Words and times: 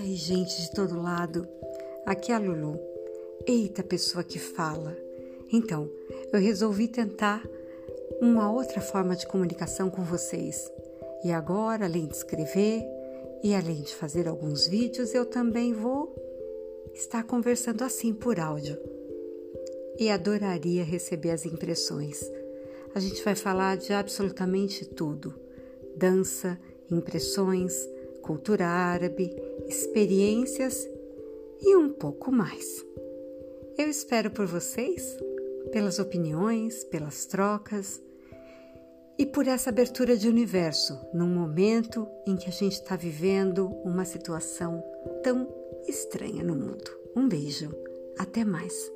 aí, 0.00 0.16
gente 0.16 0.62
de 0.62 0.70
todo 0.72 1.00
lado? 1.00 1.46
Aqui 2.06 2.32
é 2.32 2.34
a 2.34 2.38
Lulu. 2.38 2.80
Eita, 3.46 3.82
pessoa 3.82 4.24
que 4.24 4.38
fala. 4.38 4.96
Então, 5.52 5.90
eu 6.32 6.40
resolvi 6.40 6.88
tentar 6.88 7.46
uma 8.20 8.50
outra 8.50 8.80
forma 8.80 9.14
de 9.14 9.26
comunicação 9.26 9.90
com 9.90 10.02
vocês. 10.02 10.70
E 11.22 11.30
agora, 11.30 11.84
além 11.84 12.06
de 12.06 12.16
escrever 12.16 12.82
e 13.42 13.54
além 13.54 13.82
de 13.82 13.94
fazer 13.94 14.26
alguns 14.26 14.66
vídeos, 14.66 15.14
eu 15.14 15.26
também 15.26 15.74
vou 15.74 16.14
estar 16.94 17.22
conversando 17.24 17.84
assim 17.84 18.14
por 18.14 18.40
áudio. 18.40 18.78
E 19.98 20.08
adoraria 20.08 20.82
receber 20.82 21.30
as 21.30 21.44
impressões. 21.44 22.20
A 22.94 23.00
gente 23.00 23.22
vai 23.22 23.34
falar 23.34 23.76
de 23.76 23.92
absolutamente 23.92 24.86
tudo: 24.86 25.34
dança, 25.94 26.58
impressões, 26.90 27.86
cultura 28.30 28.64
árabe, 28.64 29.34
experiências 29.66 30.88
e 31.60 31.74
um 31.74 31.88
pouco 31.88 32.30
mais. 32.30 32.86
Eu 33.76 33.88
espero 33.88 34.30
por 34.30 34.46
vocês, 34.46 35.18
pelas 35.72 35.98
opiniões, 35.98 36.84
pelas 36.84 37.26
trocas 37.26 38.00
e 39.18 39.26
por 39.26 39.48
essa 39.48 39.70
abertura 39.70 40.16
de 40.16 40.28
universo 40.28 40.96
num 41.12 41.26
momento 41.26 42.06
em 42.24 42.36
que 42.36 42.48
a 42.48 42.52
gente 42.52 42.74
está 42.74 42.94
vivendo 42.94 43.66
uma 43.82 44.04
situação 44.04 44.80
tão 45.24 45.48
estranha 45.88 46.44
no 46.44 46.54
mundo. 46.54 46.88
Um 47.16 47.28
beijo, 47.28 47.74
até 48.16 48.44
mais. 48.44 48.92